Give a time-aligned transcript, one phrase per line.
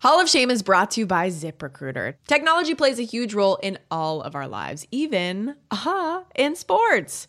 [0.00, 2.14] Hall of Shame is brought to you by ZipRecruiter.
[2.26, 7.28] Technology plays a huge role in all of our lives, even, aha, in sports.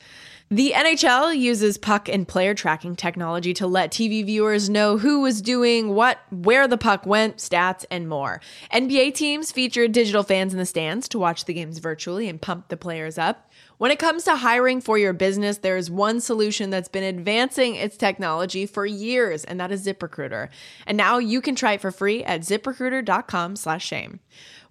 [0.49, 5.41] The NHL uses puck and player tracking technology to let TV viewers know who was
[5.41, 8.39] doing what, where the puck went, stats, and more.
[8.73, 12.69] NBA teams feature digital fans in the stands to watch the games virtually and pump
[12.69, 13.50] the players up.
[13.81, 17.73] When it comes to hiring for your business, there is one solution that's been advancing
[17.73, 20.49] its technology for years, and that is ZipRecruiter.
[20.85, 24.19] And now you can try it for free at ziprecruiter.com/shame.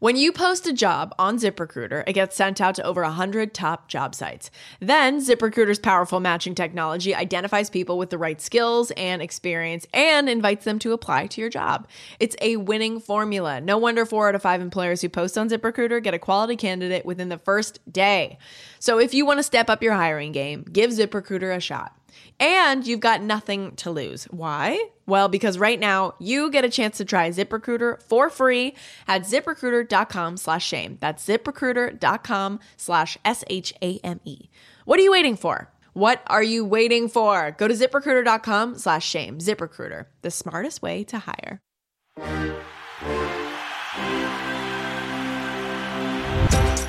[0.00, 3.86] When you post a job on ZipRecruiter, it gets sent out to over 100 top
[3.86, 4.50] job sites.
[4.80, 10.64] Then, ZipRecruiter's powerful matching technology identifies people with the right skills and experience and invites
[10.64, 11.86] them to apply to your job.
[12.19, 13.60] It's a winning formula.
[13.60, 17.05] No wonder four out of five employers who post on ZipRecruiter get a quality candidate
[17.05, 18.38] within the first day.
[18.78, 21.94] So, if you want to step up your hiring game, give ZipRecruiter a shot.
[22.39, 24.25] And you've got nothing to lose.
[24.25, 24.89] Why?
[25.06, 28.75] Well, because right now you get a chance to try ZipRecruiter for free
[29.08, 30.98] at ziprecruiter.com slash shame.
[31.00, 34.50] That's ziprecruiter.com slash S-H-A-M-E.
[34.84, 35.70] What are you waiting for?
[35.92, 37.55] What are you waiting for?
[37.58, 39.38] Go to ziprecruiter.com slash shame.
[39.38, 41.61] ZipRecruiter, the smartest way to hire.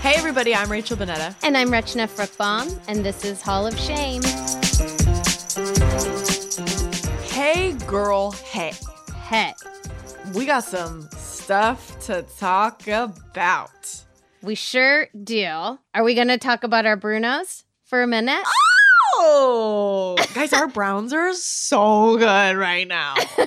[0.02, 1.36] Hey everybody, I'm Rachel Bonnetta.
[1.44, 4.22] And I'm Rachna Fruchtbaum, and this is Hall of Shame.
[7.96, 8.72] Girl, hey.
[9.28, 9.54] Hey,
[10.34, 14.06] We got some stuff to talk about.
[14.42, 15.78] we sure do.
[15.94, 18.42] Are we going to talk about our Brunos for a minute?
[19.18, 23.14] Oh, guys, our Browns are so good right now,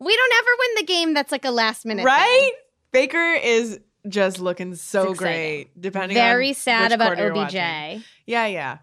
[0.00, 2.06] we don't ever win the game that's like a last minute.
[2.06, 2.52] right?
[2.92, 5.78] Baker is just looking so great.
[5.78, 6.14] Depending.
[6.16, 7.54] Very on sad about OBJ.
[7.54, 8.78] Yeah, yeah,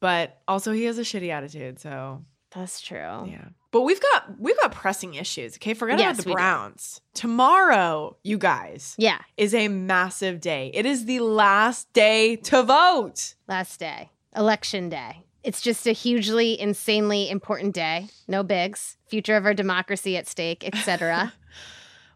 [0.00, 2.96] but also he has a shitty attitude, so That's true.
[3.28, 3.48] yeah.
[3.76, 5.56] But we've got we've got pressing issues.
[5.56, 6.36] Okay, forget Yes, about the we do.
[6.36, 7.00] Browns.
[7.12, 10.70] Tomorrow, you guys, Yeah, is a massive day.
[10.72, 13.34] It is the last day to vote.
[13.46, 15.24] last day, election day.
[15.44, 18.08] It's just a hugely, insanely important day.
[18.26, 18.96] No bigs.
[19.08, 21.34] Future of our democracy at stake, etc.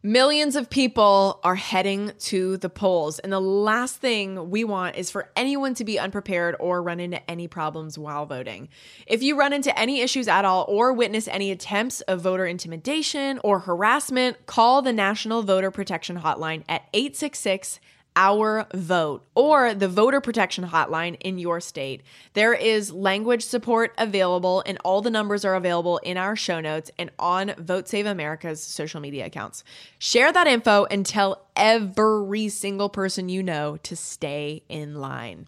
[0.03, 3.19] Millions of people are heading to the polls.
[3.19, 7.31] And the last thing we want is for anyone to be unprepared or run into
[7.31, 8.71] any problems while voting.
[9.07, 13.41] If you run into any issues at all or witness any attempts of voter intimidation
[13.45, 17.79] or harassment, call the National Voter Protection Hotline at 866
[18.17, 22.03] our vote or the voter protection hotline in your state.
[22.35, 26.91] There is language support available, and all the numbers are available in our show notes
[26.99, 29.65] and on Vote Save America's social media accounts.
[29.99, 35.47] Share that info and tell every single person you know to stay in line.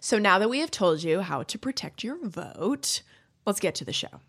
[0.00, 3.02] So now that we have told you how to protect your vote,
[3.46, 4.20] let's get to the show.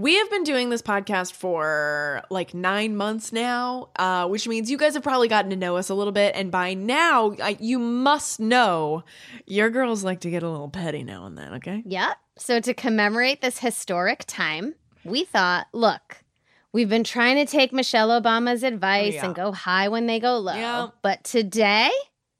[0.00, 4.78] We have been doing this podcast for like nine months now, uh, which means you
[4.78, 6.34] guys have probably gotten to know us a little bit.
[6.34, 9.04] And by now, I, you must know
[9.46, 11.82] your girls like to get a little petty now and then, okay?
[11.84, 12.16] Yep.
[12.38, 14.74] So to commemorate this historic time,
[15.04, 16.24] we thought, look,
[16.72, 19.26] we've been trying to take Michelle Obama's advice Oh, yeah.
[19.26, 20.54] and go high when they go low.
[20.54, 20.88] Yeah.
[21.02, 21.90] But today,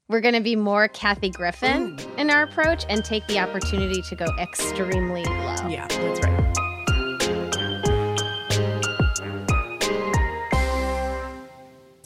[0.09, 4.15] we're going to be more Kathy Griffin in our approach and take the opportunity to
[4.15, 5.67] go extremely low.
[5.69, 6.80] Yeah, that's right.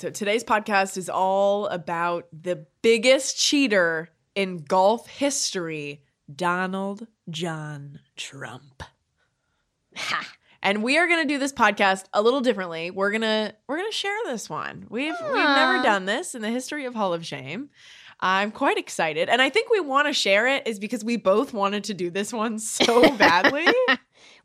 [0.06, 8.84] So today's podcast is all about the biggest cheater in golf history, Donald John Trump.
[9.96, 10.32] Ha.
[10.62, 12.90] And we are going to do this podcast a little differently.
[12.90, 14.88] We're going to we're going to share this one.
[14.90, 15.84] We've we've never ah.
[15.84, 17.70] done this in the history of Hall of Shame.
[18.20, 19.30] I'm quite excited.
[19.30, 22.10] And I think we want to share it is because we both wanted to do
[22.10, 23.68] this one so badly.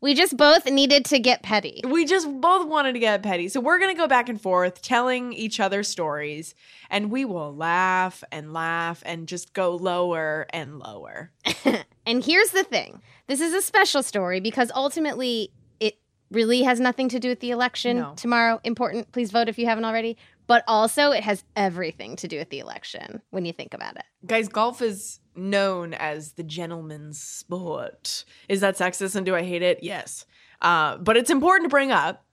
[0.01, 1.81] We just both needed to get petty.
[1.87, 3.47] we just both wanted to get petty.
[3.49, 6.55] So we're going to go back and forth telling each other stories
[6.89, 11.31] and we will laugh and laugh and just go lower and lower.
[12.03, 15.99] And here's the thing this is a special story because ultimately it
[16.31, 18.13] really has nothing to do with the election No.
[18.15, 18.59] tomorrow.
[18.63, 19.11] Important.
[19.11, 20.17] Please vote if you haven't already.
[20.51, 24.03] But also, it has everything to do with the election when you think about it.
[24.25, 28.25] Guys, golf is known as the gentleman's sport.
[28.49, 29.79] Is that sexist and do I hate it?
[29.81, 30.25] Yes.
[30.61, 32.25] Uh, but it's important to bring up.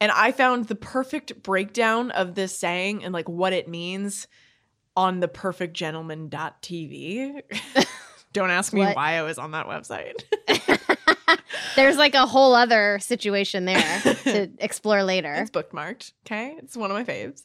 [0.00, 4.28] And I found the perfect breakdown of this saying and like what it means
[4.96, 7.42] on the perfectgentleman.tv.
[8.32, 8.94] Don't ask me What?
[8.94, 10.22] why I was on that website.
[11.76, 15.34] There's like a whole other situation there to explore later.
[15.34, 16.12] It's bookmarked.
[16.26, 17.42] Okay, it's one of my faves.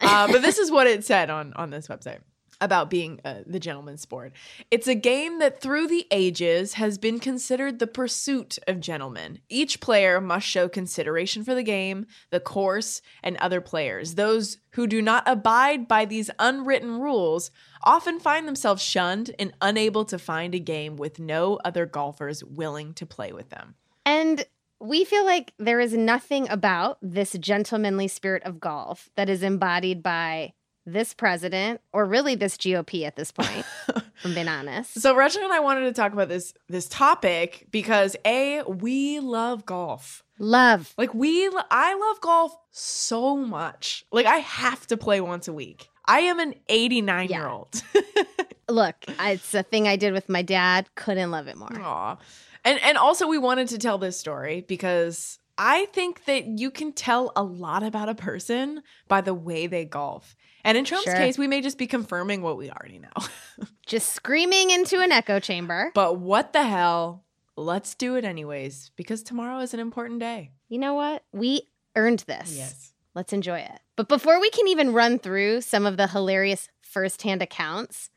[0.00, 2.20] Uh, but this is what it said on on this website
[2.60, 4.32] about being uh, the gentleman's sport.
[4.70, 9.40] It's a game that through the ages has been considered the pursuit of gentlemen.
[9.48, 14.14] Each player must show consideration for the game, the course, and other players.
[14.14, 17.50] Those who do not abide by these unwritten rules
[17.82, 22.92] often find themselves shunned and unable to find a game with no other golfers willing
[22.94, 23.74] to play with them.
[24.04, 24.44] And
[24.80, 30.02] we feel like there is nothing about this gentlemanly spirit of golf that is embodied
[30.02, 30.54] by
[30.92, 33.64] this president or really this GOP at this point,
[34.24, 35.00] I'm being honest.
[35.00, 39.66] So Rachel and I wanted to talk about this this topic because a we love
[39.66, 40.22] golf.
[40.38, 40.94] Love.
[40.96, 44.04] Like we I love golf so much.
[44.12, 45.88] Like I have to play once a week.
[46.06, 47.82] I am an 89 year old.
[48.68, 50.88] Look, it's a thing I did with my dad.
[50.94, 51.72] Couldn't love it more.
[51.72, 52.16] Aw.
[52.64, 56.92] And and also we wanted to tell this story because I think that you can
[56.92, 60.34] tell a lot about a person by the way they golf.
[60.64, 61.16] And in Trump's Sure.
[61.16, 63.08] case, we may just be confirming what we already know.
[63.86, 65.90] Just screaming into an echo chamber.
[65.94, 67.24] but what the hell?
[67.56, 70.52] Let's do it anyways because tomorrow is an important day.
[70.68, 71.24] You know what?
[71.32, 71.62] We
[71.96, 72.56] earned this.
[72.56, 72.92] Yes.
[73.14, 73.80] Let's enjoy it.
[73.96, 78.10] But before we can even run through some of the hilarious firsthand accounts,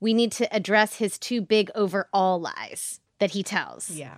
[0.00, 3.90] we need to address his two big overall lies that he tells.
[3.90, 4.16] Yeah.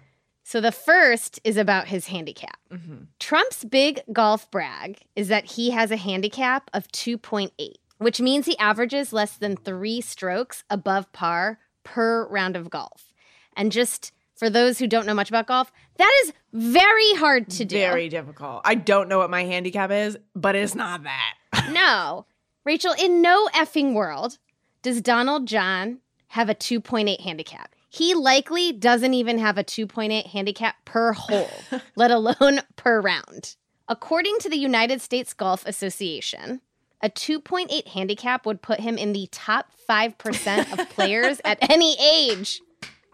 [0.49, 2.59] So the first is about his handicap.
[2.71, 7.51] hmm Trump's big golf brag is that he has a handicap of 2.8,
[7.99, 13.13] which means he averages less than three strokes above par per round of golf.
[13.59, 17.67] And just for those who don't know much about golf, that is very hard to
[17.67, 17.77] do.
[17.77, 18.63] Very difficult.
[18.65, 21.35] I don't know what my handicap is, but it's not that.
[21.73, 22.25] No.
[22.65, 24.39] Rachel, in no effing world
[24.81, 25.99] does Donald John
[26.29, 27.75] have a 2.8 handicap.
[27.89, 31.49] He likely doesn't even have a 2.8 handicap per hole,
[31.97, 33.57] let alone per round.
[33.89, 36.61] According to the United States Golf Association,
[37.03, 42.61] a 2.8 handicap would put him in the top 5% of players at any age.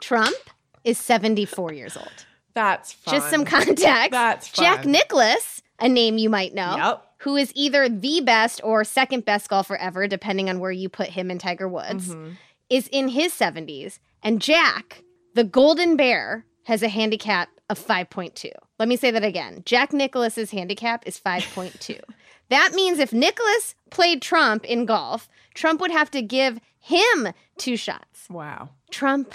[0.01, 0.37] Trump
[0.83, 2.27] is 74 years old.
[2.55, 3.15] That's fun.
[3.15, 3.85] Just some context.
[4.11, 4.93] That's Jack fun.
[4.93, 7.05] Nicklaus, a name you might know, Yep.
[7.19, 11.09] who is either the best or second best golfer ever, depending on where you put
[11.11, 12.37] him and Tiger Woods, Mhm.
[12.71, 13.99] is in his 70s.
[14.25, 15.05] And Jack,
[15.35, 18.51] the Golden Bear, has a handicap of 5.2.
[18.79, 19.63] Let me say that again.
[19.67, 22.01] Jack Nicklaus's handicap is 5.2.
[22.49, 27.29] that means if Nicholas played Trump in golf, Trump would have to give him
[27.59, 28.27] two shots.
[28.31, 28.71] Wow.
[28.91, 29.35] Trump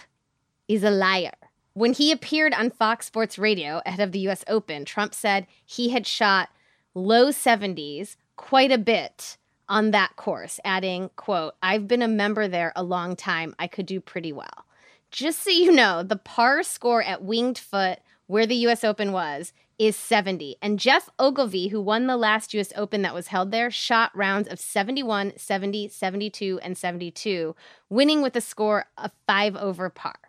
[0.68, 1.32] is a liar.
[1.74, 5.90] When he appeared on Fox Sports Radio ahead of the US Open, Trump said he
[5.90, 6.50] had shot
[6.96, 9.38] low 70s quite a bit
[9.68, 13.56] on that course, adding, quote, I've been a member there a long time.
[13.60, 14.66] I could do pretty well.
[15.12, 19.54] Just so you know, the par score at Winged Foot, where the US Open was,
[19.80, 20.58] is 70.
[20.62, 24.48] And Geoff Ogilvy, who won the last US Open that was held there, shot rounds
[24.48, 27.56] of 71, 70, 72, and 72,
[27.90, 30.20] winning with a score of 5 over par.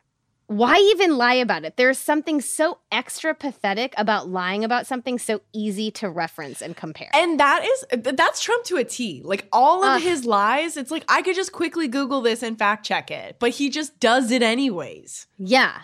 [0.51, 1.77] Why even lie about it?
[1.77, 7.09] There's something so extra pathetic about lying about something so easy to reference and compare.
[7.15, 9.23] And that is that's Trump to a T.
[9.25, 10.03] Like all of Ugh.
[10.03, 13.51] his lies, it's like I could just quickly Google this and fact check it, but
[13.51, 15.29] he just does it anyways.
[15.39, 15.83] yeah,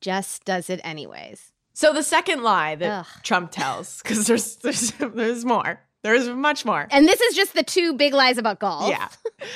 [0.00, 1.52] just does it anyways.
[1.74, 3.06] So the second lie that Ugh.
[3.22, 5.80] Trump tells, because there's there's there's more.
[6.02, 6.88] There's much more.
[6.90, 8.88] And this is just the two big lies about golf.
[8.88, 9.08] Yeah.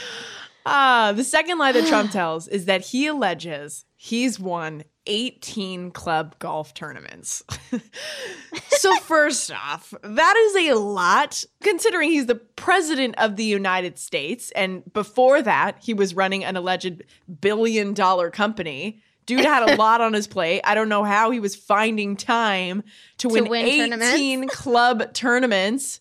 [0.67, 6.39] Uh, the second lie that Trump tells is that he alleges he's won 18 club
[6.39, 7.43] golf tournaments.
[8.69, 14.51] so, first off, that is a lot considering he's the president of the United States.
[14.53, 17.03] And before that, he was running an alleged
[17.41, 19.03] billion dollar company.
[19.27, 20.63] Dude had a lot on his plate.
[20.65, 22.83] I don't know how he was finding time
[23.19, 24.57] to, win, win 18 tournaments.
[24.57, 26.01] club tournaments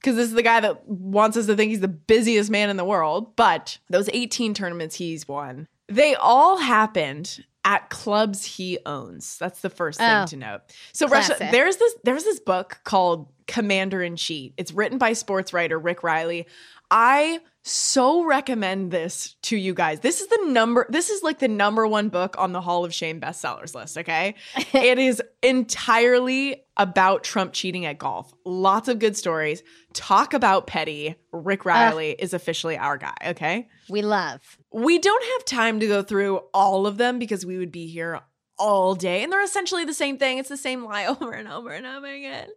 [0.00, 2.76] because this is the guy that wants us to think he's the busiest man in
[2.76, 3.36] the world.
[3.36, 9.36] But those 18 tournaments he's won, they all happened at clubs he owns.
[9.38, 10.26] That's the first thing Oh.
[10.26, 10.60] to note.
[10.92, 14.54] So Russia, there's this there's this book called Commander in Cheat.
[14.56, 16.46] It's written by sports writer Rick Reilly.
[16.90, 20.00] I so recommend this to you guys.
[20.00, 22.94] This is the number this is like the number one book on the Hall of
[22.94, 24.34] Shame bestsellers list, okay?
[24.72, 28.32] it is entirely about Trump cheating at golf.
[28.44, 29.62] Lots of good stories.
[29.92, 31.16] Talk about petty.
[31.32, 33.68] Rick Reilly is officially our guy, okay?
[33.88, 34.40] We love.
[34.72, 38.20] We don't have time to go through all of them because we would be here
[38.58, 40.38] all day, and they're essentially the same thing.
[40.38, 42.48] It's the same lie over and over and over again.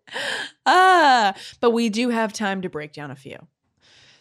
[0.66, 3.48] Ah, but we do have time to break down a few.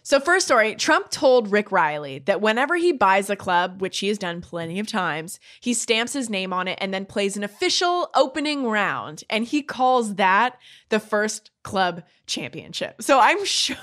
[0.04, 4.08] So, first story Trump told Rick Reilly that whenever he buys a club, which he
[4.08, 7.44] has done plenty of times, he stamps his name on it and then plays an
[7.44, 9.22] official opening round.
[9.30, 13.00] And he calls that the first club championship.
[13.00, 13.76] So, I'm sure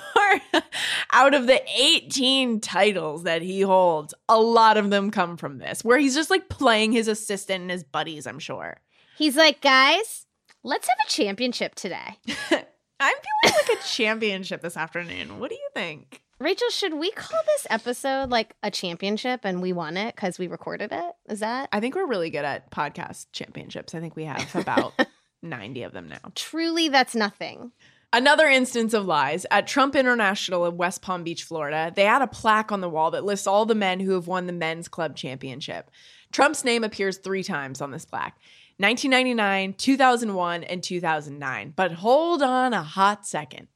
[1.11, 5.83] out of the 18 titles that he holds, a lot of them come from this,
[5.85, 8.81] where he's just like playing his assistant and his buddies, I'm sure.
[9.17, 10.25] He's like, guys,
[10.63, 12.17] let's have a championship today.
[12.99, 15.39] I'm feeling like a championship this afternoon.
[15.39, 16.21] What do you think?
[16.39, 20.47] Rachel, should we call this episode like a championship and we won it because we
[20.47, 21.11] recorded it?
[21.29, 23.93] Is that I think we're really good at podcast championships.
[23.93, 24.93] I think we have about
[25.43, 26.31] 90 of them now.
[26.35, 27.71] truly that's nothing?
[28.11, 31.91] Another instance of lies at Trump International in West Palm Beach, Florida.
[31.95, 34.47] They had a plaque on the wall that lists all the men who have won
[34.47, 35.91] the men's club championship.
[36.31, 38.37] Trump's name appears three times on this plaque
[38.77, 41.73] 1999, 2001, and 2009.
[41.75, 43.67] But hold on a hot second.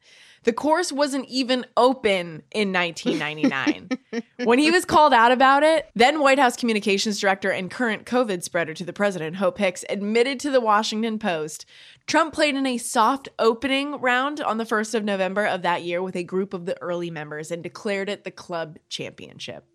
[0.44, 3.90] The course wasn't even open in 1999.
[4.44, 8.44] when he was called out about it, then White House communications director and current COVID
[8.44, 11.66] spreader to the president, Hope Hicks, admitted to the Washington Post
[12.06, 16.02] Trump played in a soft opening round on the 1st of November of that year
[16.02, 19.66] with a group of the early members and declared it the club championship.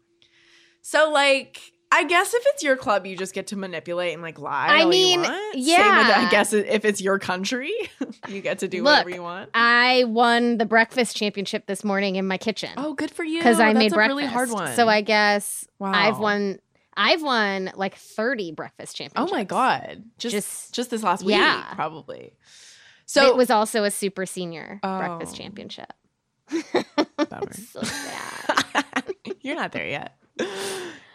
[0.82, 4.38] So, like, I guess if it's your club, you just get to manipulate and like
[4.38, 4.66] lie.
[4.68, 5.22] I mean.
[5.24, 6.14] Same with, yeah.
[6.26, 7.72] I guess if it's your country,
[8.28, 9.50] you get to do Look, whatever you want.
[9.54, 12.70] I won the breakfast championship this morning in my kitchen.
[12.76, 13.38] Oh, good for you!
[13.38, 14.16] because I That's made a breakfast.
[14.18, 14.74] really hard one.
[14.76, 16.58] So I guess I've won.
[17.00, 19.32] I've won like thirty breakfast championships.
[19.32, 20.02] Oh my god!
[20.18, 21.72] Just Just- just, this last week, yeah.
[21.74, 22.34] probably.
[23.06, 25.38] So it was also a super senior breakfast Oh.
[25.38, 25.92] championship.
[27.16, 27.52] Bummer.
[27.52, 28.84] So sad.
[29.40, 30.16] You're not there yet.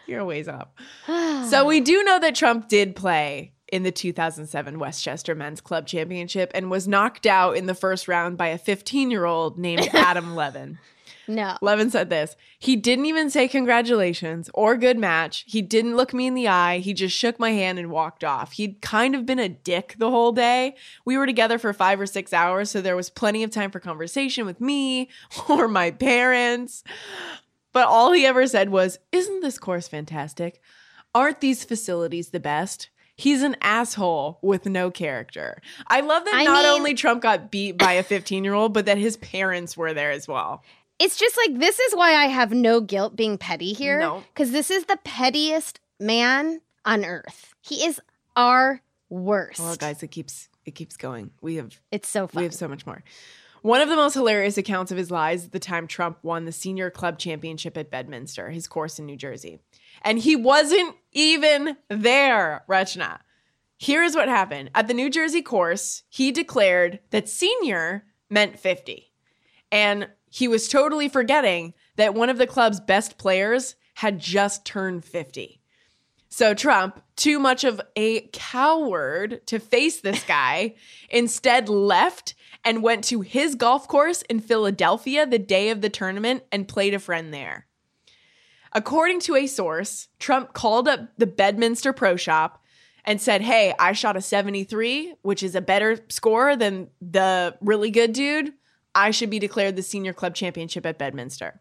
[0.06, 0.68] You're a ways off.
[1.50, 6.50] So we do know that Trump did play in the 2007 Westchester Men's Club Championship
[6.54, 10.34] and was knocked out in the first round by a 15 year old named Adam
[10.34, 10.78] Levin.
[11.28, 11.56] no.
[11.60, 15.44] Levin said this He didn't even say congratulations or good match.
[15.46, 16.78] He didn't look me in the eye.
[16.78, 18.52] He just shook my hand and walked off.
[18.52, 20.76] He'd kind of been a dick the whole day.
[21.04, 23.80] We were together for five or six hours, so there was plenty of time for
[23.80, 25.08] conversation with me
[25.48, 26.84] or my parents.
[27.74, 30.62] But all he ever said was, Isn't this course fantastic?
[31.14, 32.88] Aren't these facilities the best?
[33.16, 35.60] He's an asshole with no character.
[35.86, 38.72] I love that I not mean- only Trump got beat by a 15 year old,
[38.72, 40.64] but that his parents were there as well.
[40.98, 43.98] It's just like this is why I have no guilt being petty here.
[44.00, 44.24] No.
[44.32, 47.54] Because this is the pettiest man on earth.
[47.60, 48.00] He is
[48.36, 49.60] our worst.
[49.60, 51.30] Well, guys, it keeps it keeps going.
[51.40, 52.40] We have It's so fun.
[52.40, 53.02] we have so much more.
[53.64, 56.52] One of the most hilarious accounts of his lies is the time Trump won the
[56.52, 59.58] senior club championship at Bedminster, his course in New Jersey.
[60.02, 63.20] And he wasn't even there, Rachna.
[63.78, 64.70] Here is what happened.
[64.74, 69.10] At the New Jersey course, he declared that senior meant 50.
[69.72, 75.06] And he was totally forgetting that one of the club's best players had just turned
[75.06, 75.62] 50.
[76.36, 80.74] So Trump, too much of a coward to face this guy,
[81.08, 86.42] instead left and went to his golf course in Philadelphia the day of the tournament
[86.50, 87.68] and played a friend there.
[88.72, 92.60] According to a source, Trump called up the Bedminster Pro Shop
[93.04, 97.92] and said, Hey, I shot a 73, which is a better score than the really
[97.92, 98.54] good dude.
[98.92, 101.60] I should be declared the senior club championship at Bedminster.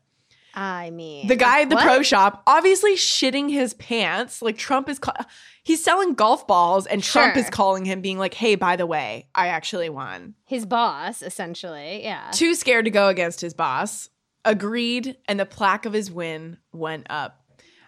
[0.56, 1.84] I mean, The guy at the what?
[1.84, 4.42] pro shop, obviously shitting his pants.
[4.42, 5.26] Like Trump is, ca-
[5.64, 9.28] he's selling golf balls, and Trump is calling him, being like, "Hey, by the way,
[9.34, 12.04] I actually won." his boss, essentially.
[12.04, 12.30] Yeah.
[12.32, 14.10] Too scared to go against his boss,
[14.46, 17.40] agreed, and the plaque of his win went up.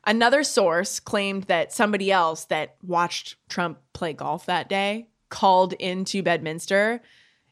[0.07, 6.22] Another source claimed that somebody else that watched Trump play golf that day called into
[6.24, 7.01] Bedminster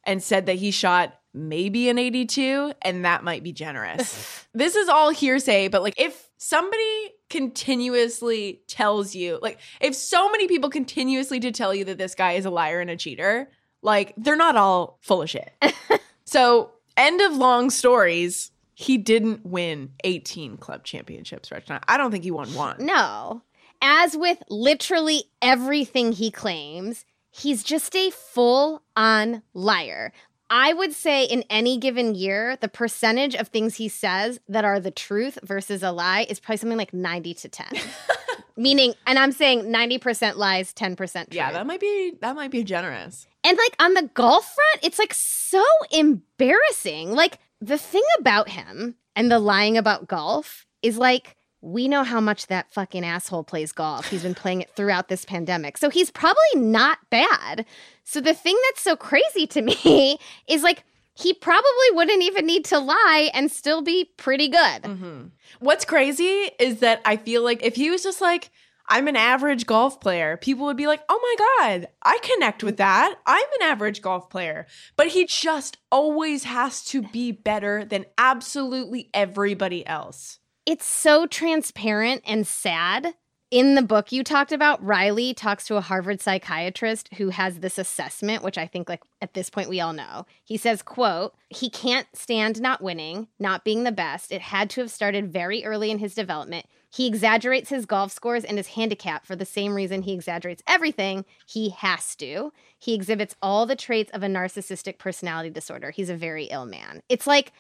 [0.04, 4.46] and said that he shot maybe an 82 and that might be generous.
[4.54, 10.48] this is all hearsay, but like if somebody continuously tells you, like if so many
[10.48, 13.50] people continuously to tell you that this guy is a liar and a cheater,
[13.82, 15.52] like they're not all full of shit.
[16.26, 18.52] so, end of long stories.
[18.76, 21.82] He didn't win 18 club championships, Rachna.
[21.88, 22.84] I don't think he won one.
[22.84, 23.44] No.
[23.82, 30.12] As with literally everything he claims, he's just a full on liar.
[30.56, 34.80] I would say in any given year, the percentage of things he says that are
[34.80, 37.68] the truth versus a lie is probably something like 90 to 10.
[38.56, 41.28] Meaning, and I'm saying 90% lies, 10% truth.
[41.32, 43.26] Yeah, that might be that might be generous.
[43.44, 47.14] And like on the golf front, it's like so embarrassing.
[47.14, 52.20] Like the thing about him and the lying about golf is like we know how
[52.20, 54.10] much that fucking asshole plays golf.
[54.10, 55.78] He's been playing it throughout this pandemic.
[55.78, 57.66] So he's probably not bad.
[58.04, 60.18] So the thing that's so crazy to me
[60.48, 60.84] is like,
[61.16, 64.82] he probably wouldn't even need to lie and still be pretty good.
[64.84, 65.28] Mm-hmm.
[65.60, 68.50] What's crazy is that I feel like if he was just like,
[68.90, 72.78] I'm an average golf player, people would be like, oh my God, I connect with
[72.78, 73.16] that.
[73.26, 74.68] I'm an average golf player.
[74.98, 80.40] But he just always has to be better than absolutely everybody else.
[80.66, 83.16] It's so transparent and sad.
[83.52, 87.78] In the book you talked about, Reilly talks to a Harvard psychiatrist who has this
[87.78, 90.26] assessment, which I think like at this point we all know.
[90.44, 94.32] He says, quote, he can't stand not winning, not being the best.
[94.32, 96.66] It had to have started very early in his development.
[96.90, 101.26] He exaggerates his golf scores and his handicap for the same reason he exaggerates everything.
[101.46, 102.54] He has to.
[102.80, 105.92] He exhibits all the traits of a narcissistic personality disorder.
[105.92, 107.04] He's a very ill man.
[107.10, 107.52] It's like,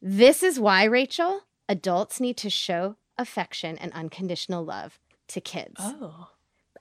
[0.00, 4.98] this is why, Rachel, adults need to show affection and unconditional love
[5.28, 5.76] to kids.
[5.78, 6.28] Oh.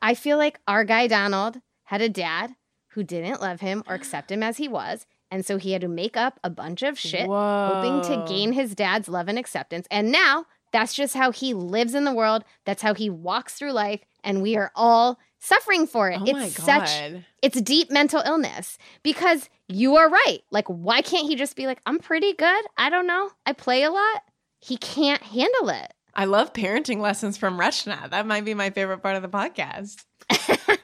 [0.02, 2.56] I feel like our guy Donald had a dad
[2.90, 5.06] who didn't love him or accept him as he was.
[5.30, 8.76] And so he had to make up a bunch of shit, hoping to gain his
[8.76, 9.86] dad's love and acceptance.
[9.92, 12.44] And now that's just how he lives in the world.
[12.66, 14.02] That's how he walks through life.
[14.24, 16.20] And we are all suffering for it.
[16.22, 16.90] Oh it's such,
[17.42, 20.40] it's deep mental illness because you are right.
[20.50, 22.66] Like, why can't he just be like, I'm pretty good?
[22.78, 23.30] I don't know.
[23.46, 24.24] I play a lot.
[24.60, 25.94] He can't handle it.
[26.14, 28.10] I love parenting lessons from Rachna.
[28.10, 30.04] That might be my favorite part of the podcast.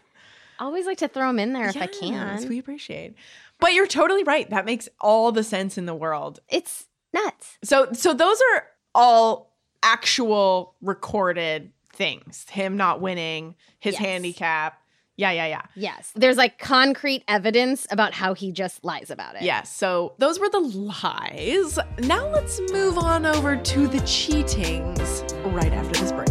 [0.59, 1.99] Always like to throw them in there if I Yes,
[2.41, 2.49] can.
[2.49, 3.15] We appreciate.
[3.59, 4.49] But you're totally right.
[4.49, 6.39] That makes all the sense in the world.
[6.49, 7.57] It's nuts.
[7.63, 12.45] So so those are all actual recorded things.
[12.49, 14.01] Him not winning, his Yes.
[14.01, 14.79] handicap.
[15.15, 15.61] Yeah, yeah, yeah.
[15.75, 16.11] Yes.
[16.15, 19.43] There's like concrete evidence about how he just lies about it.
[19.43, 19.73] Yes.
[19.73, 21.77] So those were the lies.
[21.99, 26.29] Now let's move on over to the cheatings right after this break.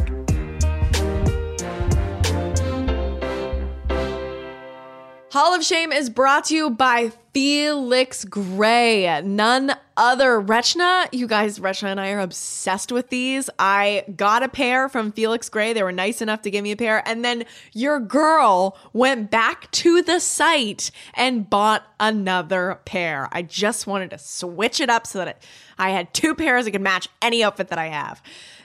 [5.31, 10.41] Hall of Shame is brought to you by Felix Gray, none other.
[10.41, 13.49] Rachna, you guys, Rachna and I are obsessed with these.
[13.59, 15.73] I got a pair from Felix Gray.
[15.73, 17.07] They were nice enough to give me a pair.
[17.09, 23.29] And then your girl went back to the site and bought another pair.
[23.33, 25.43] I just wanted to switch it up so that
[25.79, 28.23] I had two pairs that could match any outfit that I have.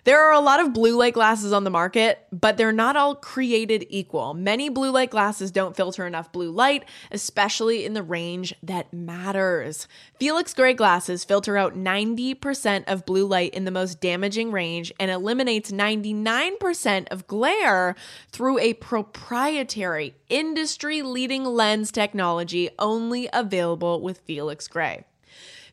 [0.08, 3.14] There are a lot of blue light glasses on the market, but they're not all
[3.14, 4.34] created equal.
[4.34, 9.86] Many blue light glasses don't filter enough blue light, especially in the range that matters.
[10.18, 15.12] Felix Gray glasses filter out 90% of blue light in the most damaging range and
[15.12, 17.94] eliminates 99% of glare
[18.32, 25.04] through a proprietary industry leading lens technology only available with Felix Gray.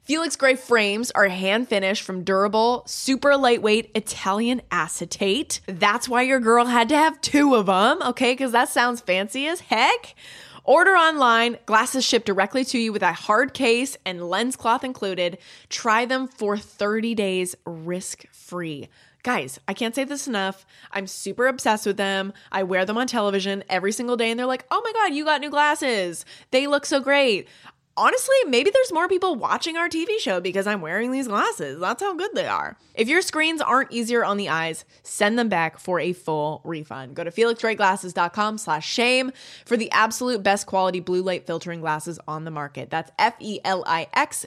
[0.04, 5.62] Felix Gray frames are hand finished from durable, super lightweight Italian acetate.
[5.64, 8.34] That's why your girl had to have two of them, okay?
[8.34, 10.14] Because that sounds fancy as heck.
[10.62, 15.38] Order online, glasses shipped directly to you with a hard case and lens cloth included.
[15.70, 18.90] Try them for 30 days risk free.
[19.22, 20.66] Guys, I can't say this enough.
[20.92, 22.34] I'm super obsessed with them.
[22.52, 25.24] I wear them on television every single day, and they're like, oh my God, you
[25.24, 26.26] got new glasses.
[26.50, 27.48] They look so great
[27.96, 31.80] honestly, maybe there's more people watching our TV show because I'm wearing these glasses.
[31.80, 32.76] That's how good they are.
[32.94, 37.14] If your screens aren't easier on the eyes, send them back for a full refund.
[37.14, 39.33] Go to felixgrayglasses.com slash shame
[39.64, 42.90] for the absolute best quality blue light filtering glasses on the market.
[42.90, 44.46] That's F-E-L-I-X-G-R-A-Y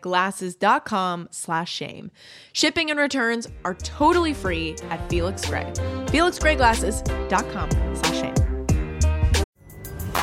[0.00, 2.10] glasses.com slash shame.
[2.52, 5.64] Shipping and returns are totally free at Felix Gray.
[6.06, 8.21] felixgrayglasses.com slash.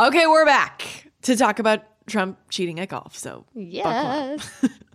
[0.00, 3.14] Okay, we're back to talk about Trump cheating at golf.
[3.14, 3.44] So.
[3.54, 4.48] Yes.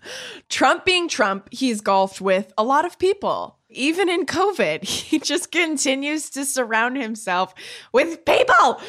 [0.49, 3.59] Trump being Trump, he's golfed with a lot of people.
[3.69, 7.53] Even in COVID, he just continues to surround himself
[7.93, 8.81] with people.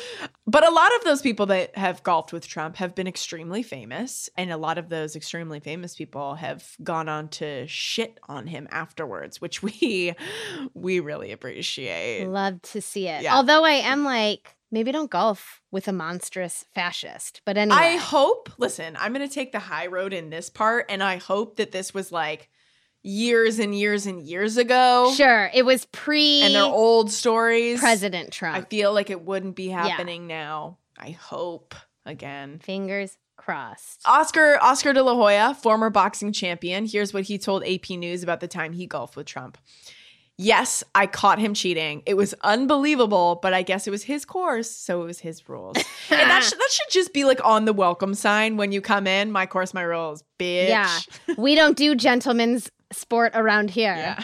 [0.46, 4.30] But a lot of those people that have golfed with Trump have been extremely famous.
[4.38, 8.68] And a lot of those extremely famous people have gone on to shit on him
[8.70, 10.14] afterwards, which we
[10.72, 12.26] we really appreciate.
[12.26, 13.22] Love to see it.
[13.22, 13.36] Yeah.
[13.36, 17.40] Although I am like, Maybe don't golf with a monstrous fascist.
[17.44, 17.76] But anyway.
[17.78, 21.16] I hope, listen, I'm going to take the high road in this part, and I
[21.16, 22.48] hope that this was like
[23.02, 25.12] years and years and years ago.
[25.16, 25.50] Sure.
[25.54, 27.78] It was pre And they're old stories.
[27.78, 28.56] President Trump.
[28.56, 30.78] I feel like it wouldn't be happening now.
[30.98, 31.74] I hope
[32.04, 32.58] again.
[32.58, 34.02] Fingers crossed.
[34.06, 36.86] Oscar Oscar De La Hoya, former boxing champion.
[36.86, 39.58] Here's what he told AP News about the time he golfed with Trump.
[40.38, 42.02] Yes, I caught him cheating.
[42.04, 45.76] It was unbelievable, but I guess it was his course, so it was his rules.
[46.10, 49.06] and that, should, that should just be like on the welcome sign when you come
[49.06, 49.32] in.
[49.32, 50.68] My course, my rules, bitch.
[50.68, 50.98] Yeah.
[51.38, 53.94] we don't do gentlemen's sport around here.
[53.94, 54.22] Yeah.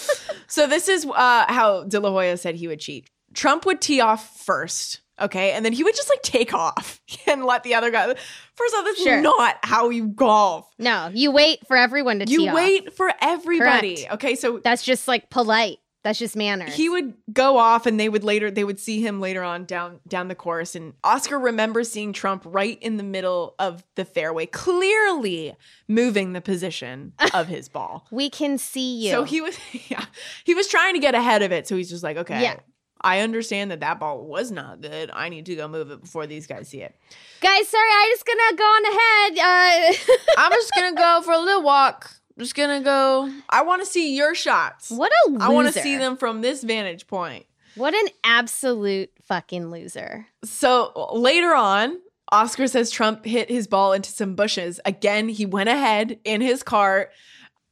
[0.46, 3.10] so this is uh, how De La Hoya said he would cheat.
[3.34, 7.44] Trump would tee off first, okay, and then he would just like take off and
[7.44, 8.06] let the other guy.
[8.54, 9.20] First off, that's Sure.
[9.20, 10.68] not how you golf.
[10.78, 12.54] No, you wait for everyone to You off.
[12.54, 13.96] wait for everybody.
[13.96, 14.12] Correct.
[14.14, 15.78] Okay, so That's just like polite.
[16.02, 16.74] That's just manners.
[16.74, 20.00] he would go off and they would later they would see him later on down
[20.08, 24.46] down the course and Oscar remembers seeing Trump right in the middle of the fairway
[24.46, 25.54] clearly
[25.88, 28.06] moving the position of his ball.
[28.10, 29.10] we can see you.
[29.10, 29.58] So he was
[29.90, 30.06] yeah,
[30.44, 32.40] he was trying to get ahead of it so he's just like okay.
[32.42, 32.60] Yeah.
[33.00, 35.10] I understand that that ball was not good.
[35.12, 36.94] I need to go move it before these guys see it.
[37.40, 39.38] Guys, sorry, I'm just gonna go on ahead.
[39.38, 42.10] Uh, I'm just to go for a little walk.
[42.38, 43.30] Just to go.
[43.50, 44.90] I want to see your shots.
[44.90, 45.44] what a loser.
[45.44, 47.44] I want to see them from this vantage point.
[47.74, 50.26] What an absolute fucking loser.
[50.44, 51.98] So later on,
[52.32, 54.80] Oscar says Trump hit his ball into some bushes.
[54.84, 57.10] Again, he went ahead in his cart.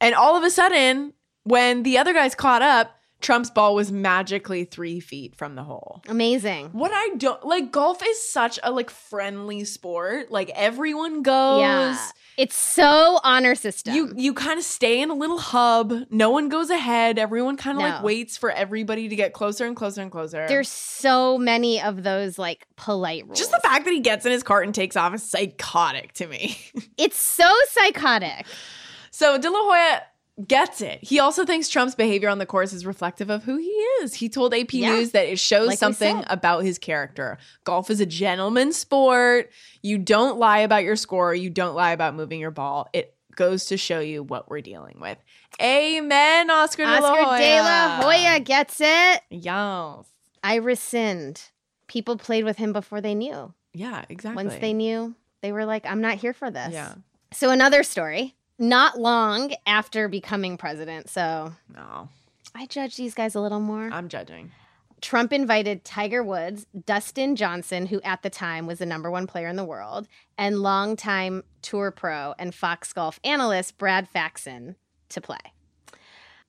[0.01, 1.15] And all of a sudden,
[1.45, 6.03] when the other guys caught up, Trump's ball was magically three feet from the hole.
[6.09, 6.69] Amazing.
[6.69, 10.31] What I don't like, golf is such a like friendly sport.
[10.31, 11.61] Like everyone goes.
[11.61, 11.99] Yeah.
[12.37, 13.95] It's so honor system.
[13.95, 15.93] You you kind of stay in a little hub.
[16.11, 17.19] No one goes ahead.
[17.19, 20.47] Everyone kind of like waits for everybody to get closer and closer and closer.
[20.47, 23.39] There's so many of those like polite rules.
[23.41, 26.27] just the fact that he gets in his cart and takes off is psychotic to
[26.29, 26.57] me.
[26.97, 28.45] It's so psychotic.
[29.11, 30.03] So De La Hoya
[30.47, 31.01] gets it.
[31.03, 33.71] He also thinks Trump's behavior on the course is reflective of who he
[34.03, 34.15] is.
[34.15, 34.95] He told AP Yeah.
[34.97, 37.39] News that it shows Like something about his character.
[37.65, 39.51] Golf is a gentleman's sport.
[39.83, 42.89] You don't lie about your score, you don't lie about moving your ball.
[42.93, 45.19] It goes to show you what we're dealing with.
[45.61, 47.39] Amen, Oscar, De La Oscar Hoya.
[47.39, 49.23] De La Hoya gets it.
[49.31, 50.05] Yes.
[50.43, 51.51] I rescind.
[51.89, 53.55] People played with him before they knew.
[53.73, 54.45] Yeah, exactly.
[54.45, 56.73] Once they knew, they were like, I'm not here for this.
[56.73, 56.95] Yeah.
[57.33, 58.35] So, another story.
[58.59, 62.09] Not long after becoming president, so No,
[62.55, 63.89] I judge these guys a little more.
[63.93, 64.53] I'm judging.
[65.01, 69.47] Trump invited Tiger Woods, Dustin Johnson, who at the time was the number one player
[69.47, 74.75] in the world, and longtime tour pro and Fox Golf analyst Brad Faxon
[75.11, 75.39] to play.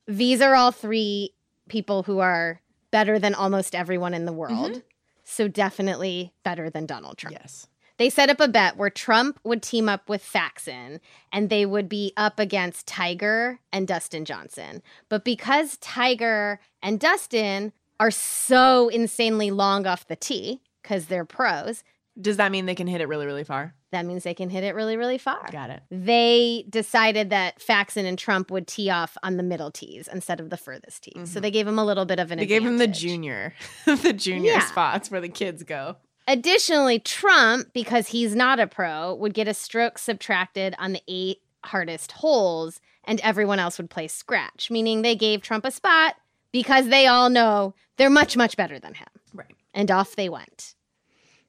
[0.06, 1.34] These are all three
[1.68, 4.72] people who are better than almost everyone in the world.
[4.72, 4.78] Mm-hmm.
[5.22, 7.36] So definitely better than Donald Trump.
[7.38, 7.68] Yes.
[8.00, 11.00] They set up a bet where Trump would team up with Faxon
[11.32, 14.80] and they would be up against Tiger and Dustin Johnson.
[15.10, 21.84] But because Tiger and Dustin are so insanely long off the tee because they're pros,
[22.18, 23.74] Does that mean they can hit it really, really far?
[23.92, 25.48] that means they can hit it really, really far.
[25.50, 25.82] Got it.
[25.90, 30.48] They decided that Faxon and Trump would tee off on the middle tees instead of
[30.48, 31.30] the furthest tees.
[31.32, 32.40] So they gave him a little bit of an Mm-hmm.
[32.40, 33.52] They gave him the junior,
[33.84, 34.60] the junior Yeah.
[34.66, 35.96] spots where the kids go.
[36.30, 41.38] Additionally, Trump, because he's not a pro, would get a stroke subtracted on the eight
[41.64, 46.14] hardest holes, and everyone else would play scratch, meaning they gave Trump a spot
[46.52, 49.08] because they all know they're much, much better than him.
[49.34, 49.56] Right.
[49.74, 50.76] And off they went.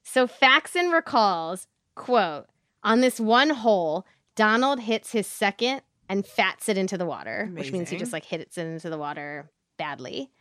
[0.01, 2.47] So Faxon recalls, quote,
[2.83, 7.71] on this one hole, Donald hits his second and fats it into the water, which
[7.71, 10.31] means he just like hits it into the water badly.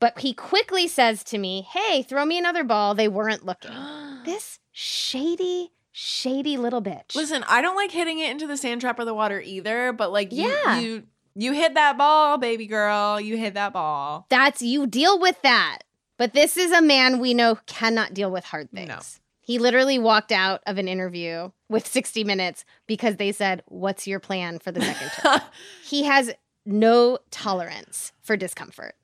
[0.00, 2.94] But he quickly says to me, Hey, throw me another ball.
[2.94, 3.70] They weren't looking.
[4.24, 7.14] this shady, shady little bitch.
[7.14, 10.10] Listen, I don't like hitting it into the sand trap or the water either, but
[10.12, 10.78] like you, Yeah.
[10.80, 11.02] you
[11.36, 13.20] you hit that ball, baby girl.
[13.20, 14.26] You hit that ball.
[14.30, 15.78] That's you deal with that.
[16.18, 18.88] But this is a man we know cannot deal with hard things.
[18.88, 18.98] No.
[19.42, 24.20] He literally walked out of an interview with 60 Minutes because they said, What's your
[24.20, 25.40] plan for the second term?
[25.84, 26.32] he has
[26.66, 28.94] no tolerance for discomfort.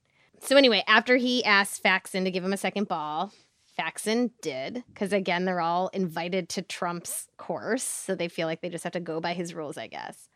[0.47, 3.33] So, anyway, after he asked Faxon to give him a second ball,
[3.77, 7.83] Faxon did, because again, they're all invited to Trump's course.
[7.83, 10.29] So they feel like they just have to go by his rules, I guess.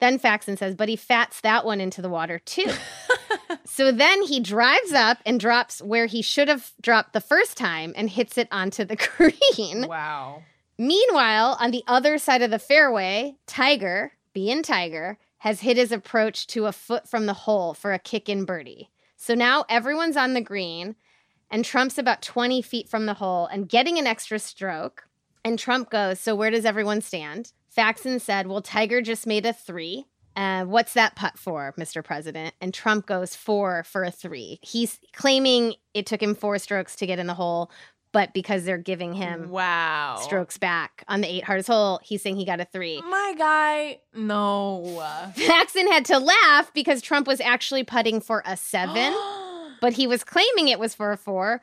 [0.00, 2.70] Then Faxon says, but he fats that one into the water too.
[3.64, 7.92] so then he drives up and drops where he should have dropped the first time
[7.96, 9.88] and hits it onto the green.
[9.88, 10.42] wow.
[10.78, 16.46] Meanwhile, on the other side of the fairway, Tiger, being Tiger, has hit his approach
[16.48, 18.90] to a foot from the hole for a kick in birdie.
[19.26, 20.94] So now everyone's on the green.
[21.50, 25.08] and Trump's about 20 feet from the hole and getting an extra stroke.
[25.44, 27.50] And Trump goes, So where does everyone stand?
[27.68, 30.06] Faxon said, Well, Tiger just made a three.
[30.36, 32.04] Uh, what's that putt for, Mr.
[32.04, 32.54] President?
[32.60, 34.60] And Trump goes four for a three.
[34.62, 37.72] He's claiming it took him four strokes to get in the hole,
[38.16, 40.16] but because they're giving him wow.
[40.22, 43.02] strokes back on the eight hardest hole, he's saying he got a three.
[43.02, 45.04] My guy, no.
[45.36, 49.14] Faxon had to laugh because Trump was actually putting for a seven,
[49.82, 51.60] but he was claiming it was for a four,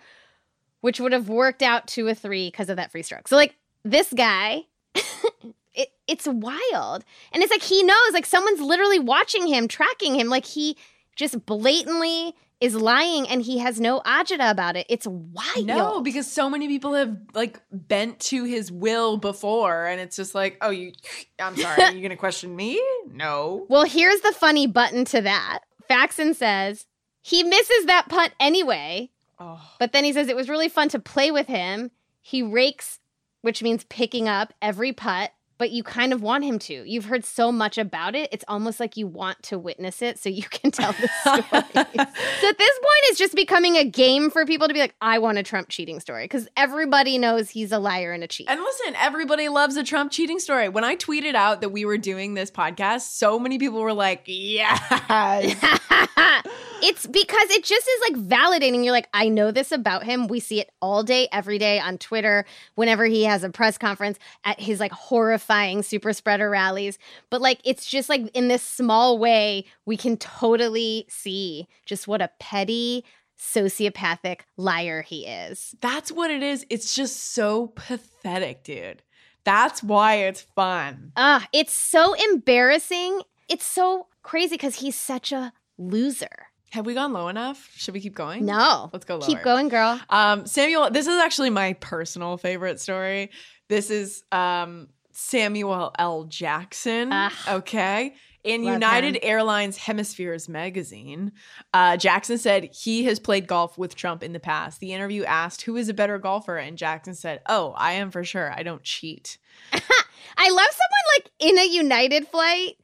[0.81, 3.27] which would have worked out to a three because of that free stroke.
[3.27, 4.61] So, like, this guy.
[5.73, 7.03] it, it's wild.
[7.31, 10.27] And it's like he knows, like someone's literally watching him, tracking him.
[10.27, 10.77] Like he
[11.15, 14.85] just blatantly is lying and he has no agita about it.
[14.89, 15.65] It's wild.
[15.65, 20.33] No, because so many people have like bent to his will before, and it's just
[20.33, 20.93] like, oh, you,
[21.39, 22.81] I'm sorry, are you going to question me?
[23.11, 23.65] No.
[23.69, 25.59] Well, here's the funny button to that.
[25.89, 26.85] Faxon says
[27.21, 29.59] he misses that putt anyway, Oh.
[29.79, 31.91] but then he says it was really fun to play with him.
[32.21, 32.99] He rakes,
[33.41, 35.31] which means picking up every putt,
[35.63, 36.83] but you kind of want him to.
[36.85, 38.27] You've heard so much about it.
[38.33, 41.41] It's almost like you want to witness it so you can tell the story.
[41.53, 45.19] so at this point, it's just becoming a game for people to be like, I
[45.19, 48.49] want a Trump cheating story because everybody knows he's a liar and a cheat.
[48.49, 50.67] And listen, everybody loves a Trump cheating story.
[50.67, 54.23] When I tweeted out that we were doing this podcast, so many people were like,
[54.25, 54.81] yes.
[56.83, 58.83] it's because it just is like validating.
[58.83, 60.27] You're like, I know this about him.
[60.27, 64.19] We see it all day, every day on Twitter, whenever he has a press conference,
[64.43, 66.99] at his like horrifying super spreader rallies.
[67.29, 72.21] But like, it's just like in this small way, we can totally see just what
[72.21, 73.05] a petty,
[73.39, 75.75] sociopathic liar he is.
[75.79, 76.65] That's what it is.
[76.69, 79.03] It's just so pathetic, dude.
[79.45, 81.13] That's why it's fun.
[81.15, 83.21] Ah, it's so embarrassing.
[83.47, 86.47] It's so crazy because he's such a loser.
[86.73, 87.69] Have we gone low enough?
[87.75, 88.47] Should we keep going?
[88.47, 88.89] No.
[88.91, 89.27] Let's go lower.
[89.27, 90.01] Keep going, girl.
[90.09, 93.29] Um, Samuel, this is actually my personal favorite story.
[93.69, 96.23] This is um, Samuel L.
[96.23, 97.13] Jackson.
[97.13, 97.31] Ugh.
[97.47, 98.15] Okay.
[98.43, 99.21] In United him.
[99.21, 101.33] Airlines Hemispheres magazine,
[101.75, 104.79] uh, Jackson said he has played golf with Trump in the past.
[104.79, 106.57] The interview asked, Who is a better golfer?
[106.57, 108.51] And Jackson said, Oh, I am for sure.
[108.51, 109.37] I don't cheat.
[109.73, 112.77] I love someone like in a United flight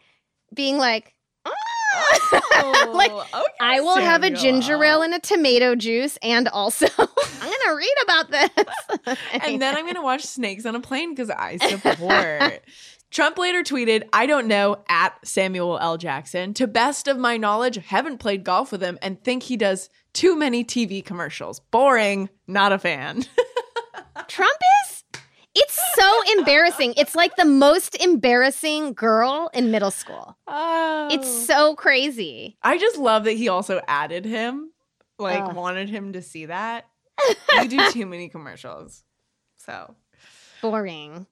[0.53, 1.15] being like,
[1.93, 6.87] "Ah." like okay, I will have a ginger ale and a tomato juice, and also
[6.97, 7.07] I'm
[7.51, 8.49] gonna read about this.
[9.43, 12.61] and then I'm going to watch Snakes on a Plane because I support.
[13.11, 15.97] Trump later tweeted, I don't know, at Samuel L.
[15.97, 16.53] Jackson.
[16.53, 20.35] To best of my knowledge, haven't played golf with him and think he does too
[20.35, 21.59] many TV commercials.
[21.59, 23.25] Boring, not a fan.
[24.27, 24.98] Trump is.
[25.55, 26.93] It's so embarrassing.
[26.95, 30.37] It's like the most embarrassing girl in middle school.
[30.47, 31.09] oh.
[31.11, 32.57] It's so crazy.
[32.61, 34.71] I just love that he also added him,
[35.17, 36.85] like, wanted him to see that.
[37.61, 39.03] You do too many commercials.
[39.57, 39.95] So.
[40.61, 41.25] Boring.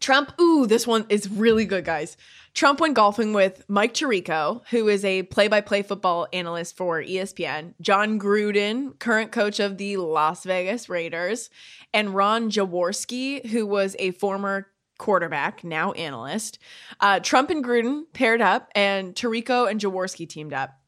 [0.00, 2.16] Trump, ooh, this one is really good, guys.
[2.54, 7.02] Trump went golfing with Mike Tirico, who is a play by play football analyst for
[7.02, 11.50] ESPN, Jon Gruden, current coach of the Las Vegas Raiders,
[11.92, 16.60] and Ron Jaworski, who was a former quarterback, now analyst.
[17.00, 20.78] Uh, Trump and Gruden paired up, and Tirico and Jaworski teamed up.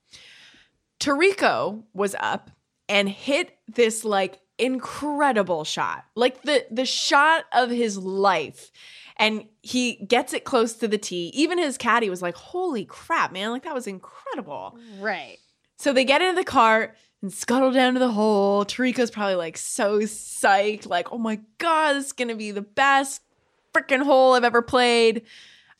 [1.00, 2.52] Tirico was up
[2.88, 6.04] and hit this like incredible shot.
[6.14, 8.70] Like the the shot of his life.
[9.18, 11.30] And he gets it close to the tee.
[11.34, 13.50] Even his caddy was like, "Holy crap, man.
[13.50, 15.38] Like that was incredible." Right.
[15.78, 18.64] So they get into the car and scuttle down to the hole.
[18.64, 23.22] Tariq's probably like so psyched, like, "Oh my god, this is to be the best
[23.74, 25.22] freaking hole I've ever played."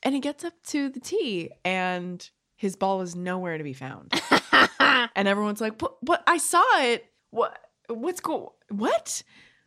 [0.03, 4.19] And he gets up to the tee and his ball is nowhere to be found
[4.81, 5.97] and everyone's like, "What?
[6.01, 6.23] What?
[6.27, 7.07] I saw it.
[7.31, 7.59] What?
[7.89, 8.55] What's go?
[8.71, 9.23] What?"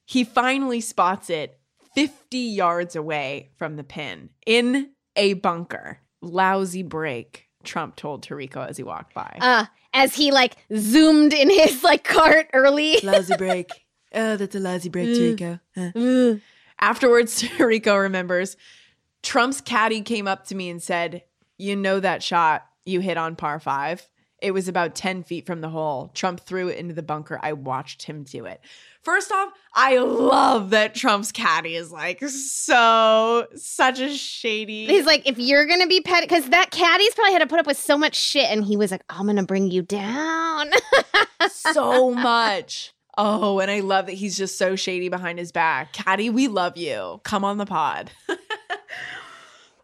[0.06, 1.59] He finally spots it
[1.96, 6.00] 50 yards away from the pin in a bunker.
[6.22, 9.38] Lousy break, Trump told Tirico as he walked by.
[9.40, 12.98] Uh, as he like zoomed in his like cart early.
[13.04, 13.70] lousy break.
[14.14, 15.60] Oh, that's a lousy break, Tirico.
[15.78, 16.42] Ugh.
[16.80, 18.58] Afterwards, Tirico remembers
[19.22, 21.24] Trump's caddy came up to me and said,
[21.58, 24.08] You know that shot you hit on par five?
[24.42, 26.12] It was about 10 feet from the hole.
[26.14, 27.40] Trump threw it into the bunker.
[27.42, 28.62] I watched him do it.
[29.02, 34.86] First off, I love that Trump's caddy is like so, such a shady.
[34.88, 37.68] He's like, if you're gonna be petty, because that caddy's probably had to put up
[37.68, 40.72] with so much shit, and he was like, I'm gonna bring you down.
[41.50, 42.94] so much.
[43.18, 45.94] Oh, and I love that he's just so shady behind his back.
[45.94, 47.20] Caddy, we love you.
[47.24, 48.12] Come on the pod.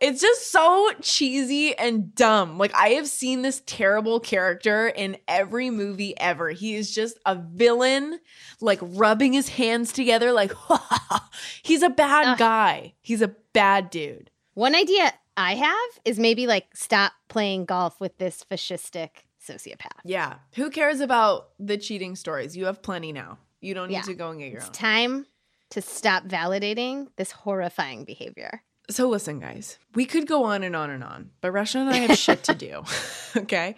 [0.01, 2.57] It's just so cheesy and dumb.
[2.57, 6.49] Like, I have seen this terrible character in every movie ever.
[6.49, 8.19] He is just a villain,
[8.59, 10.51] like rubbing his hands together, like,
[11.63, 12.37] he's a bad Ugh.
[12.37, 12.93] guy.
[13.01, 14.29] He's a bad dude.
[14.53, 19.09] One idea I have is maybe like stop playing golf with this fascistic
[19.45, 19.99] sociopath.
[20.03, 20.35] Yeah.
[20.55, 22.55] Who cares about the cheating stories?
[22.55, 23.37] You have plenty now.
[23.61, 24.01] You don't need Yeah.
[24.03, 24.73] to go and get your It's own.
[24.73, 25.25] time
[25.71, 28.63] to stop validating this horrifying behavior.
[28.89, 31.97] So listen, guys, we could go on and on and on, but Rachna and I
[31.97, 32.83] have shit to do.
[33.37, 33.75] okay.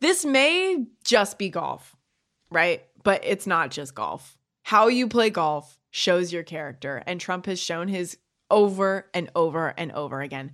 [0.00, 1.94] This may just be golf,
[2.50, 2.84] right?
[3.02, 4.36] But it's not just golf.
[4.62, 8.16] How you play golf shows your character, and Trump has shown his
[8.50, 10.52] over and over and over again.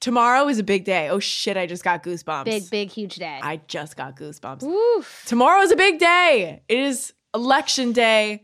[0.00, 1.08] Tomorrow is a big day.
[1.08, 2.44] Oh shit, I just got goosebumps.
[2.44, 3.40] Big, big, huge day.
[3.42, 4.62] I just got goosebumps.
[4.62, 5.24] Oof.
[5.26, 6.62] Tomorrow is a big day.
[6.68, 8.42] It is election day.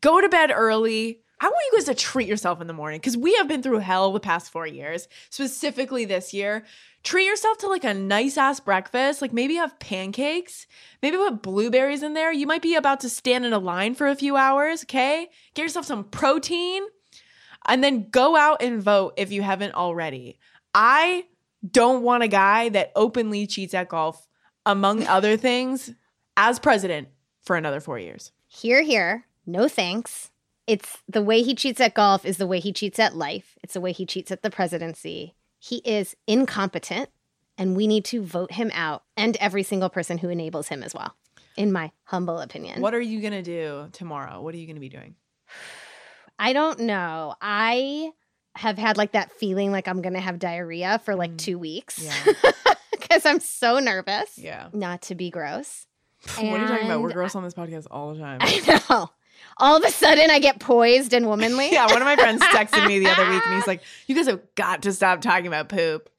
[0.00, 1.20] Go to bed early.
[1.38, 3.80] I want you guys to treat yourself in the morning because we have been through
[3.80, 6.64] hell the past four years, specifically this year.
[7.04, 9.20] Treat yourself to like a nice ass breakfast.
[9.20, 10.66] Like maybe have pancakes,
[11.02, 12.32] maybe put blueberries in there.
[12.32, 15.28] You might be about to stand in a line for a few hours, okay?
[15.54, 16.82] Get yourself some protein
[17.66, 20.38] and then go out and vote if you haven't already.
[20.74, 21.26] I
[21.68, 24.26] don't want a guy that openly cheats at golf,
[24.64, 25.92] among other things,
[26.36, 27.08] as president
[27.42, 28.32] for another four years.
[28.48, 29.26] Here, here.
[29.46, 30.30] No thanks.
[30.66, 33.56] It's the way he cheats at golf is the way he cheats at life.
[33.62, 35.34] It's the way he cheats at the presidency.
[35.58, 37.08] He is incompetent,
[37.56, 40.92] and we need to vote him out and every single person who enables him as
[40.94, 41.14] well,
[41.56, 42.80] in my humble opinion.
[42.80, 44.40] What are you going to do tomorrow?
[44.42, 45.14] What are you going to be doing?
[46.38, 47.34] I don't know.
[47.40, 48.10] I
[48.56, 51.38] have had like that feeling like I'm going to have diarrhea for like Mm.
[51.38, 52.32] two weeks Yeah.
[52.90, 54.36] because I'm so nervous.
[54.38, 54.68] Yeah.
[54.72, 55.86] Not to be gross.
[56.36, 57.02] what are you talking about?
[57.02, 58.38] We're gross on this podcast all the time.
[58.42, 59.10] I know.
[59.58, 61.68] All of a sudden, I get poised and womanly.
[61.72, 64.26] yeah, one of my friends texted me the other week and he's like, You guys
[64.26, 66.10] have got to stop talking about poop.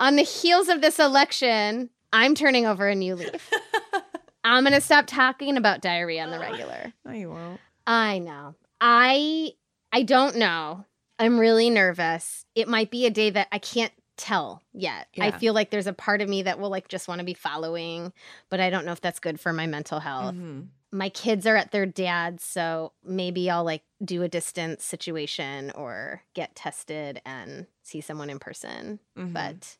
[0.00, 3.50] On the heels of this election, I'm turning over a new leaf.
[4.44, 6.92] I'm going to stop talking about diarrhea on the regular.
[7.04, 7.60] No, you won't.
[7.86, 8.54] I know.
[8.80, 9.52] I
[9.92, 10.84] I don't know.
[11.18, 12.44] I'm really nervous.
[12.54, 15.08] It might be a day that I can't tell yet.
[15.20, 17.34] I feel like there's a part of me that will like just want to be
[17.34, 18.12] following,
[18.48, 20.34] but I don't know if that's good for my mental health.
[20.34, 20.68] Mhm.
[20.94, 26.22] My kids are at their dad's, so maybe I'll like do a distance situation or
[26.34, 29.00] get tested and see someone in person.
[29.18, 29.32] Mhm.
[29.32, 29.76] But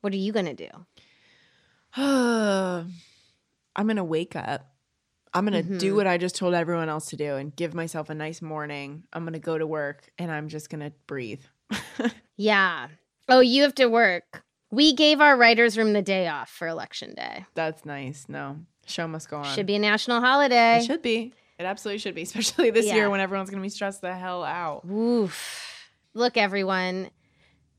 [0.00, 0.68] what are you going to do?
[1.96, 2.90] I'm
[3.86, 4.72] going to wake up.
[5.32, 5.96] I'm going to do Mhm.
[5.96, 9.04] what I just told everyone else to do and give myself a nice morning.
[9.12, 11.44] I'm going to go to work and I'm just going to breathe.
[12.38, 12.88] Yeah.
[13.30, 14.44] Oh, you have to work.
[14.70, 17.46] We gave our writers' room the day off for election day.
[17.54, 18.26] That's nice.
[18.28, 19.54] No, show must go on.
[19.54, 20.78] Should be a national holiday.
[20.78, 21.32] It should be.
[21.58, 22.94] It absolutely should be, especially this Yeah.
[22.94, 24.84] year when everyone's going to be stressed the hell out.
[24.90, 25.72] Oof.
[26.14, 27.10] Look, everyone,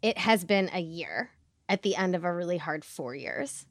[0.01, 1.31] it has been a year
[1.69, 3.65] at the end of a really hard four years.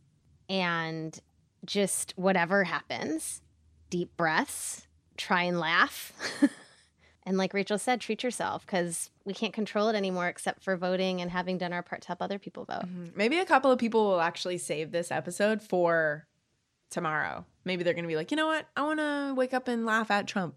[0.49, 1.19] And
[1.65, 3.43] just whatever happens,
[3.91, 6.13] deep breaths, try and laugh.
[7.27, 11.21] and like Rachel said, treat yourself because we can't control it anymore except for voting
[11.21, 12.87] and having done our part to help other people vote.
[12.87, 13.17] Mhm.
[13.17, 16.27] Maybe a couple of people will actually save this episode for
[16.91, 17.45] tomorrow.
[17.65, 18.67] Maybe they're going to be like, you know what?
[18.77, 20.55] I want to wake up and laugh at Trump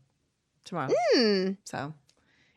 [0.65, 0.89] tomorrow.
[1.13, 1.51] Hmm.
[1.63, 1.93] So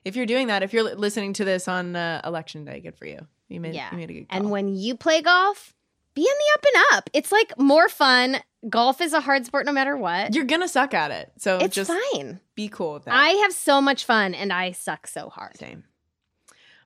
[0.05, 3.07] if you're doing that, if you're listening to this on uh, election day, good for
[3.07, 3.27] you.
[3.49, 3.89] You made, Yeah.
[3.93, 4.39] you made a good call.
[4.39, 5.75] And when you play golf,
[6.15, 7.11] be in the up and up.
[7.13, 8.37] It's like more fun.
[8.69, 10.35] Golf is a hard sport no matter what.
[10.35, 11.33] you're going to suck at it.
[11.39, 12.41] So it's just fine.
[12.55, 13.15] be cool with that.
[13.15, 15.57] I have so much fun and I suck so hard.
[15.57, 15.85] Same.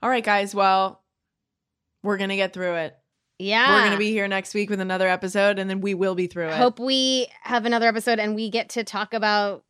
[0.03, 0.55] All right, guys.
[0.55, 1.03] Well,
[2.03, 2.97] we're going to get through it.
[3.39, 3.71] Yeah.
[3.75, 6.27] We're going to be here next week with another episode, and then we will be
[6.27, 6.55] through it.
[6.55, 9.63] Hope we have another episode and we get to talk about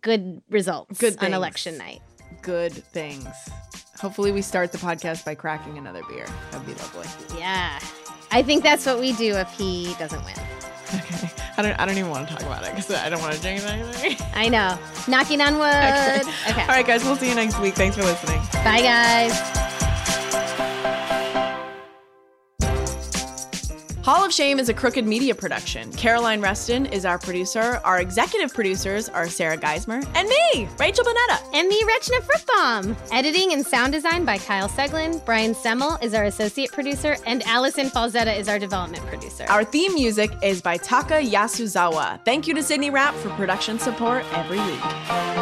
[0.00, 2.00] good results Good on election night.
[2.42, 3.26] good things.
[4.00, 6.26] Hopefully, we start the podcast by cracking another beer.
[6.50, 7.06] That'd be lovely.
[7.38, 7.78] Yeah.
[8.32, 10.34] I think that's what we do if he doesn't win.
[10.94, 11.30] Okay.
[11.56, 11.78] I don't.
[11.80, 14.16] I don't even want to talk about it because I don't want to jinx anything.
[14.34, 14.76] I know.
[15.06, 16.26] Knocking on wood.
[16.50, 16.60] Okay.
[16.62, 17.04] All right, guys.
[17.04, 17.74] We'll see you next week.
[17.74, 18.40] Thanks for listening.
[18.64, 19.51] Bye, guys.
[24.02, 25.92] Hall of Shame is a crooked media production.
[25.92, 27.80] Caroline Reston is our producer.
[27.84, 31.38] Our executive producers are Sarah Geismer and me, Rachel Bonnetta.
[31.54, 32.96] And me, Rachna Fruchtbaum.
[33.12, 35.24] Editing and sound design by Kyle Seglin.
[35.24, 39.46] Brian Semmel is our associate producer, and Allison Falzetta is our development producer.
[39.48, 42.24] Our theme music is by Taka Yasuzawa.
[42.24, 45.41] Thank you to Sydney Rapp for production support every week.